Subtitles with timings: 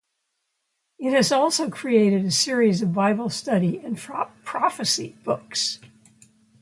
[0.97, 5.79] It has also created a series of Bible study and prophecy books.